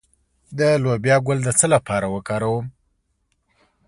د 0.57 0.59
لوبیا 0.83 1.15
ګل 1.25 1.39
د 1.43 1.49
څه 1.59 1.65
لپاره 1.73 2.07
وکاروم؟ 2.15 2.65